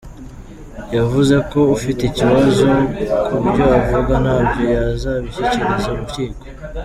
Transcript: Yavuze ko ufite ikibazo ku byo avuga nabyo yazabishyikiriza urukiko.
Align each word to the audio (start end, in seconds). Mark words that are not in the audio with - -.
Yavuze 0.95 1.35
ko 1.51 1.59
ufite 1.75 2.01
ikibazo 2.05 2.67
ku 3.25 3.35
byo 3.45 3.65
avuga 3.79 4.13
nabyo 4.25 4.65
yazabishyikiriza 4.75 5.87
urukiko. 5.93 6.41